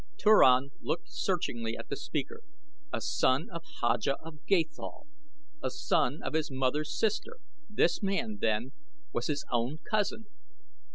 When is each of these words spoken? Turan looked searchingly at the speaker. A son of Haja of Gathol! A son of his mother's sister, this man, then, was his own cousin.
Turan 0.17 0.71
looked 0.81 1.11
searchingly 1.11 1.77
at 1.77 1.89
the 1.89 1.95
speaker. 1.95 2.41
A 2.91 2.99
son 2.99 3.51
of 3.51 3.61
Haja 3.81 4.13
of 4.23 4.43
Gathol! 4.47 5.05
A 5.61 5.69
son 5.69 6.23
of 6.23 6.33
his 6.33 6.49
mother's 6.49 6.97
sister, 6.97 7.37
this 7.69 8.01
man, 8.01 8.39
then, 8.41 8.71
was 9.13 9.27
his 9.27 9.45
own 9.51 9.77
cousin. 9.87 10.25